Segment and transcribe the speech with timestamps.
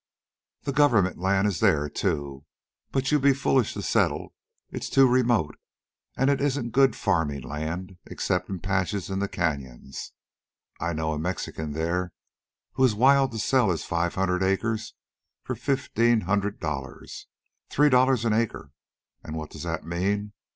[0.63, 2.43] The government land is there, too.
[2.91, 4.33] But you'd be foolish to settle.
[4.71, 5.57] It's too remote.
[6.17, 10.13] And it isn't good farming land, except in patches in the canyons.
[10.79, 12.13] I know a Mexican there
[12.71, 14.95] who is wild to sell his five hundred acres
[15.43, 17.27] for fifteen hundred dollars.
[17.69, 18.71] Three dollars an acre!
[19.23, 20.33] And what does that mean?